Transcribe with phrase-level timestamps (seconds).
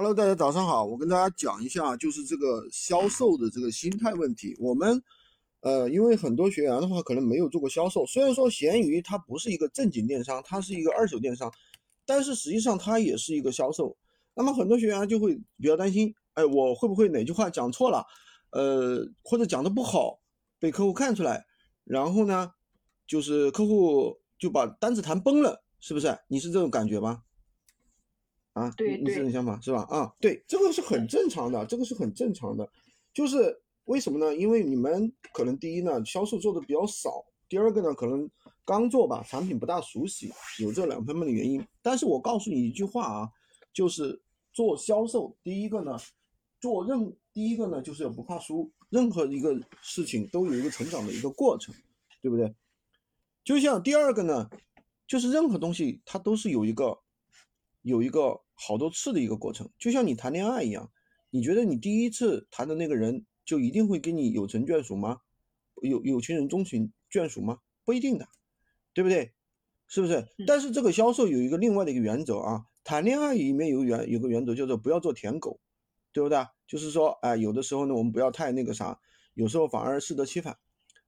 [0.00, 4.56] Hello，大家早上好，我跟大家讲一下，就是这个销售的这个心态问题。
[4.58, 5.02] 我们，
[5.60, 11.52] 呃，因为很多学员的话可能没有做过销售，虽然说闲鱼它不是一个正经电商，它是一个二手电商，
[12.06, 13.94] 但是实际上它也是一个销售。
[14.32, 18.02] 那么很多学员就会比较担心，哎，我会不会哪句话讲错了，
[18.52, 20.18] 呃，或者讲的不好，
[20.58, 21.44] 被客户看出来，
[21.84, 22.50] 然后呢，
[23.06, 26.18] 就是客户就把单子谈崩了，是不是？
[26.26, 27.22] 你是这种感觉吗？
[28.60, 29.86] 啊，对你是这种想法是吧？
[29.88, 32.68] 啊，对，这个是很正常的，这个是很正常的，
[33.14, 34.36] 就是为什么呢？
[34.36, 38.28] 因为你们可能第一呢，销售做的比较少，第二个呢，可能
[38.66, 41.66] 刚做吧，产品不大熟悉，有这两方面的原因。
[41.80, 43.30] 但是我告诉你一句话啊，
[43.72, 44.20] 就是
[44.52, 45.96] 做销售，第一个呢，
[46.60, 51.74] 做任第一个呢，就是要不怕输，任何一个事情都有一个成长的一个过程，
[52.20, 52.54] 对不对？
[53.42, 54.50] 就像第二个呢，
[55.06, 56.98] 就是任何东西它都是有一个。
[57.82, 60.90] 有一个好多次的一个过程，就像你谈恋爱一样，
[61.30, 65.22] 你觉得你第一次谈的那个人就一定会跟你有成眷属吗？
[65.80, 67.60] 有有情人终成眷属吗？
[67.86, 68.28] 不一定的，
[68.92, 69.32] 对不对？
[69.88, 70.26] 是不是？
[70.46, 75.58] 但是这个销售有一个另外的一个原则啊，谈恋爱里面有原有个原则叫做不要做舔狗，
[76.12, 76.46] 对不对？
[76.66, 79.00] 就是说，哎，有的时候呢，我们不要太那个啥，
[79.32, 80.58] 有时候反而适得其反。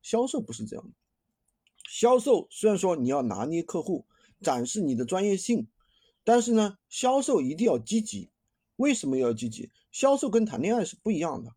[0.00, 0.94] 销售不是这样的，
[1.90, 4.06] 销售虽然说你要拿捏客户，
[4.40, 5.68] 展示你的专业性。
[6.24, 8.30] 但是呢，销售一定要积极。
[8.76, 9.70] 为什么要积极？
[9.92, 11.54] 销售跟谈恋爱是不一样的。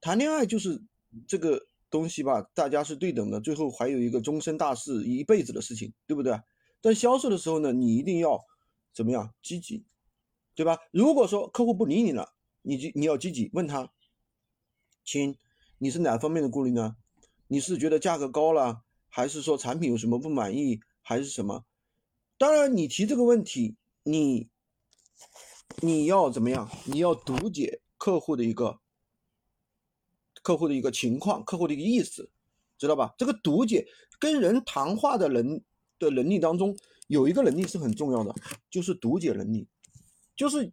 [0.00, 0.82] 谈恋爱就是
[1.26, 6.38] 这个东西吧，大家是对等的，最后还有一个终身大事，一辈子的事情，对不对？
[6.80, 8.38] 但销售的时候呢，你一定要
[8.92, 9.84] 怎么样积极，
[10.54, 10.78] 对吧？
[10.92, 13.90] 如果说客户不理你了，你就你要积极问他，
[15.04, 15.36] 亲，
[15.78, 16.96] 你是哪方面的顾虑呢？
[17.48, 21.64] 你是觉得价格高了，还是说产品有什么不满意，还是什么？
[22.36, 23.76] 当然，你提这个问题。
[24.04, 24.48] 你
[25.80, 26.70] 你要怎么样？
[26.86, 28.78] 你要读解客户的一个
[30.42, 32.30] 客户的一个情况，客户的一个意思，
[32.78, 33.14] 知道吧？
[33.18, 33.88] 这个读解
[34.18, 35.64] 跟人谈话的人
[35.98, 36.76] 的能力当中，
[37.06, 38.34] 有一个能力是很重要的，
[38.70, 39.66] 就是读解能力，
[40.36, 40.72] 就是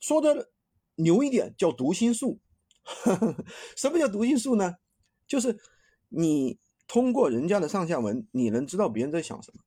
[0.00, 0.50] 说的
[0.96, 2.40] 牛一点叫读心术。
[3.76, 4.74] 什么叫读心术呢？
[5.26, 5.58] 就是
[6.08, 9.62] 你通过人家的上下文，你能知道别人在想什么。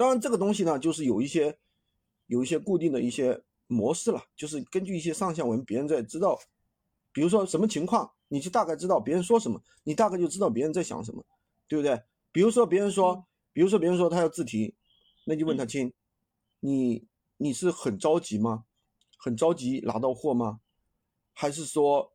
[0.00, 1.58] 当然，这个东西呢，就是有一些
[2.24, 6.40] 有一些固定的一些模式了，就是根据一些上下文，别人在知道，
[7.12, 11.22] 比如说什么情况，你就大概知道别人说什么，你大概就知道别人在想什么，
[11.68, 12.02] 对不对？
[12.32, 14.74] 比如说别人说，比如说别人说他要自提，
[15.26, 15.92] 那就问他亲，
[16.60, 17.06] 你
[17.36, 18.64] 你是很着急吗？
[19.18, 20.60] 很着急拿到货吗？
[21.34, 22.10] 还是说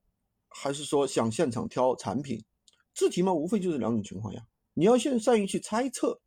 [0.49, 2.43] 还是说想现场挑产品？
[2.95, 4.47] 自提嘛，无非就是两种情况呀。
[4.73, 6.19] 你要先善于去猜测。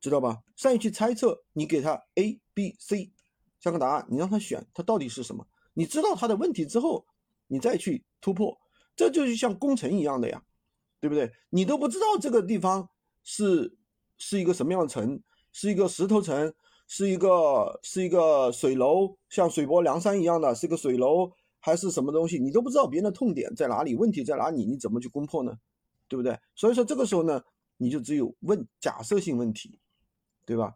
[0.00, 0.42] 知道吧？
[0.56, 3.12] 善于去猜测，你给他 A、B、C
[3.60, 5.46] 三个答案，你让他选，他到底是什么？
[5.74, 7.06] 你知道他的问题之后，
[7.46, 8.58] 你再去突破，
[8.96, 10.42] 这就是像工程一样的呀，
[11.00, 11.30] 对不对？
[11.50, 12.88] 你都不知道这个地方
[13.22, 13.76] 是
[14.16, 15.20] 是一个什么样的城，
[15.52, 16.52] 是一个石头城，
[16.86, 22.38] 是一个是一个水楼，像水泊梁山一样的，是个水楼还是什么东西？
[22.38, 24.64] 你都不知道别人的痛点在哪里，问题在哪里？
[24.64, 25.56] 你怎么去攻破呢？
[26.08, 26.38] 对不对？
[26.56, 27.42] 所以说这个时候呢，
[27.76, 29.78] 你就只有问假设性问题。
[30.50, 30.74] 对吧？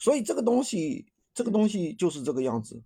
[0.00, 2.82] 所以这个东西，这个东西就是这个样子，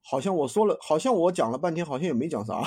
[0.00, 2.62] 好像我说了，好像我讲了半天，好像也没讲啥，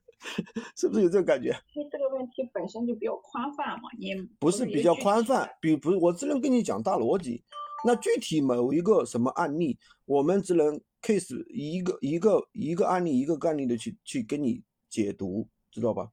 [0.74, 1.54] 是不是有这个感觉？
[1.74, 7.44] 因为这个问题本身就比较宽泛嘛，你不是比较宽泛，比不是我只能跟你讲大逻辑，
[7.84, 16.10] 那具体某一个什么案例，我们只能 case 一个一个一个案例一个案例的去去跟你解读，知道吧？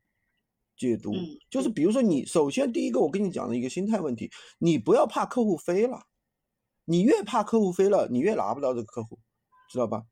[0.84, 1.14] 解读
[1.50, 6.08] 就是，比如说你首先第一个，我跟你讲的一个心态问题，你不要怕客户飞了，
[6.84, 9.18] 你越怕客户飞了，你越拿不到这个客户，
[9.70, 10.04] 知道吧？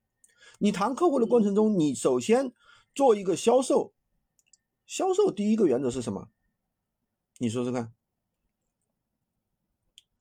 [0.59, 2.53] 你谈客户的过程中，你首先
[2.95, 3.93] 做一个销售，
[4.85, 6.29] 销售第一个原则是什么？
[7.39, 7.93] 你说说看。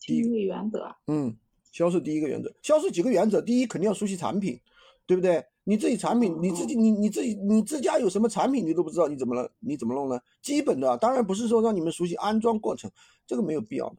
[0.01, 0.97] 第一个原则。
[1.07, 1.39] 嗯，
[1.71, 3.41] 销售第一个原则，销售几个原则？
[3.41, 4.61] 第一，肯定要熟悉产品，
[5.07, 5.47] 对不对？
[5.65, 9.53] 你自己产品，你自己你你自己你自家有什么产品，你都不知道，你怎么了？
[9.61, 10.19] 你怎么弄呢？
[10.41, 12.91] 基本的，当然不是说让你们熟悉安装过程，
[13.27, 13.97] 这个没有必要的。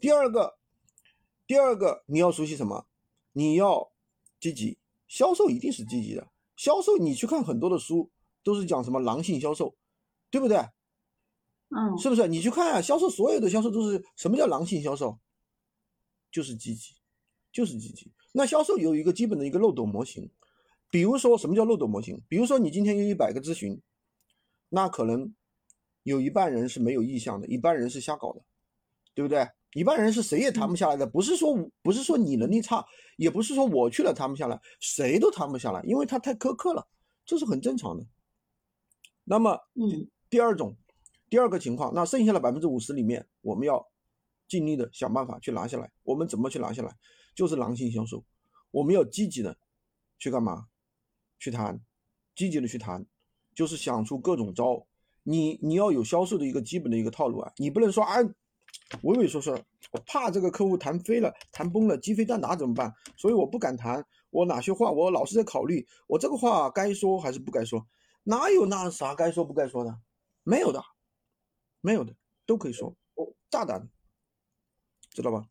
[0.00, 0.58] 第二个，
[1.46, 2.86] 第二个你要熟悉什么？
[3.32, 3.92] 你要
[4.40, 6.26] 积极，销售一定是积极的。
[6.56, 8.10] 销售你去看很多的书，
[8.42, 9.76] 都是讲什么狼性销售，
[10.30, 10.56] 对不对？
[11.68, 12.26] 嗯，是不是？
[12.26, 15.18] 你去看啊，销售所有的销售都是什么叫狼性销售？
[16.30, 16.94] 就是积极，
[17.52, 18.10] 就是积极。
[18.32, 20.30] 那销售有一个基本的一个漏斗模型。
[20.92, 22.20] 比如说，什么叫漏斗模型？
[22.28, 23.80] 比如说，你今天有一百个咨询，
[24.68, 25.34] 那可能
[26.02, 28.42] 有一半人是没有意向的，一半人是瞎搞的，
[29.14, 29.48] 对不对？
[29.72, 32.84] 一半人是谁也谈不下来的，不是说不是说你能力差，
[33.16, 36.86] 也不是说我去了谈不下来，谁都谈不下来，因为他太苛刻了，
[37.24, 38.04] 这是很正常的。
[39.24, 40.76] 那么，嗯第二种，
[41.30, 43.82] 第二个情况，那剩下的百分之五十里面，我们要
[44.46, 45.90] 尽力的想办法去拿下来。
[46.02, 46.94] 我们怎么去拿下来？
[47.34, 48.22] 就是狼性销售，
[48.70, 49.56] 我们要积极的
[50.18, 50.66] 去干嘛？
[51.42, 51.80] 去谈，
[52.36, 53.04] 积极的去谈，
[53.52, 54.86] 就是想出各种招。
[55.24, 58.16] 你你要有销售的一个基本的一个套路啊，你不能说啊，
[59.02, 59.52] 畏畏缩缩，
[59.90, 62.94] 我怕这个客户谈飞了、谈崩了、鸡飞蛋打怎么办？
[63.16, 64.06] 所以我不敢谈。
[64.30, 67.84] 我哪些话我老是在考虑，我这个话该说还是不该说？
[68.22, 69.98] 哪有那啥该说不该说的？
[70.44, 70.80] 没有的，
[71.80, 72.14] 没有的，
[72.46, 72.94] 都可以说，
[73.50, 73.88] 大胆，
[75.10, 75.44] 知道吧？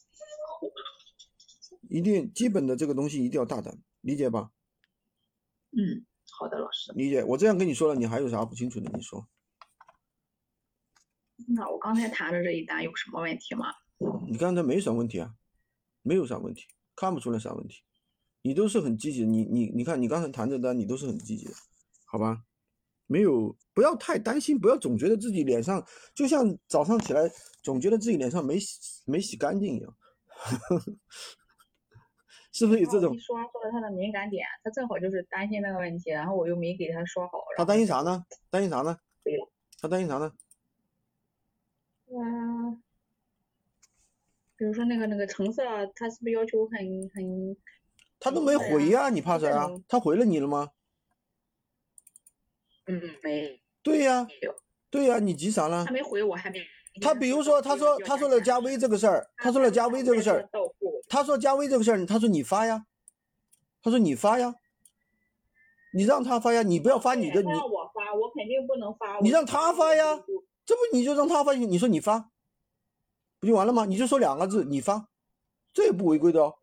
[1.90, 4.52] 一定基本的这个东西一定要大胆，理解吧？
[5.82, 6.92] 嗯，好的，老师。
[6.94, 7.24] 理解。
[7.24, 8.92] 我这样跟你说了，你还有啥不清楚的？
[8.94, 9.28] 你说。
[11.48, 13.66] 那我刚才谈的这一单有什么问题吗？
[14.30, 15.34] 你刚才没啥问题啊，
[16.04, 17.82] 没有啥问题，看不出来啥问题，
[18.44, 19.26] 你都是很积极的。
[19.26, 21.54] 你你你看，你刚才谈这单，你都是很积极的，
[22.06, 22.44] 好吧？
[23.08, 27.30] 没有，不要太担心，不要总觉得自己脸上就像早上起来
[27.64, 29.98] 总觉得自己脸上没洗没洗干净一样，
[32.52, 33.20] 是不是有这种一？
[33.20, 37.44] 说说了他的敏感点，他正好就是担心那个问题，然后我又没给他说好。
[37.58, 38.26] 他担心啥呢？
[38.50, 38.98] 担心啥呢？
[39.24, 39.50] 对了，
[39.80, 40.32] 他担心啥呢？
[42.14, 42.84] 嗯，
[44.58, 45.64] 比如说那个那个成色，
[45.96, 46.78] 他是不是要求很
[47.16, 47.56] 很？
[48.20, 50.70] 他都没回呀、你怕啥呀、这种他回了你了吗？
[52.88, 54.54] 嗯，没对呀、有，
[54.90, 55.94] 对呀、你急啥呢他？
[55.94, 56.60] 没回我还没。
[57.02, 60.50] 他比如说，他说他说了加微这个事儿，他说了加微这个事儿，
[61.12, 62.86] 他说加微这个事儿，他说你发呀，
[63.84, 64.56] 他说你发呀，
[65.92, 69.20] 你让他发呀，你不要发你的，你让我发，我肯定不能发。
[69.20, 70.24] 你让他发呀
[70.66, 72.32] 这不你就让他发，你说你发，
[73.42, 73.84] 不就完了吗？
[73.84, 75.10] 你就说两个字，你发，
[75.74, 76.56] 这也不违规的哦。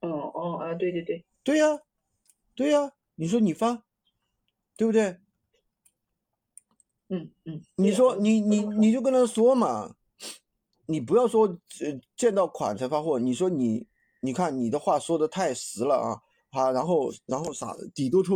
[0.00, 1.80] 哦哦啊，对对对，对呀，
[2.54, 3.82] 对呀，你说你发，
[4.76, 5.18] 对不对？
[7.08, 7.60] 嗯嗯。
[7.74, 9.96] 你说你你你就跟他说嘛，
[10.90, 11.46] 你不要说
[11.80, 13.86] 呃见到款才发货，你说你
[14.20, 16.18] 你看你的话说的太实了啊
[16.50, 18.26] 啊，然后然后啥底都抽